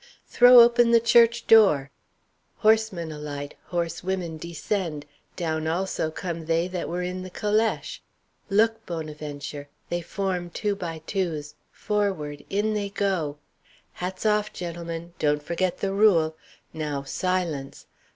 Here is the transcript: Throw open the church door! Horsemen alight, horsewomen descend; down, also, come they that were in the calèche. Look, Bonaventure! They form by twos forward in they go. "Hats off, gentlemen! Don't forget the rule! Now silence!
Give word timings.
Throw 0.25 0.61
open 0.61 0.89
the 0.89 0.99
church 0.99 1.45
door! 1.45 1.91
Horsemen 2.55 3.11
alight, 3.11 3.53
horsewomen 3.65 4.37
descend; 4.39 5.05
down, 5.35 5.67
also, 5.67 6.09
come 6.09 6.47
they 6.47 6.67
that 6.69 6.89
were 6.89 7.03
in 7.03 7.21
the 7.21 7.29
calèche. 7.29 7.99
Look, 8.49 8.83
Bonaventure! 8.87 9.69
They 9.89 10.01
form 10.01 10.49
by 10.79 11.03
twos 11.05 11.53
forward 11.71 12.43
in 12.49 12.73
they 12.73 12.89
go. 12.89 13.37
"Hats 13.93 14.25
off, 14.25 14.51
gentlemen! 14.51 15.13
Don't 15.19 15.43
forget 15.43 15.77
the 15.77 15.91
rule! 15.93 16.35
Now 16.73 17.03
silence! 17.03 17.85